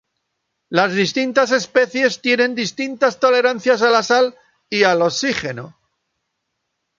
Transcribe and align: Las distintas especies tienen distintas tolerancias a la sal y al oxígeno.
Las 0.69 0.95
distintas 0.95 1.51
especies 1.51 2.21
tienen 2.23 2.55
distintas 2.55 3.19
tolerancias 3.19 3.83
a 3.83 3.91
la 3.91 4.01
sal 4.01 4.35
y 4.67 4.81
al 4.81 5.03
oxígeno. 5.03 5.77